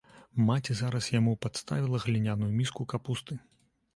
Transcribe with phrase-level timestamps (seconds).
[0.45, 3.41] Маці зараз яму падставіла гліняную міску капусты.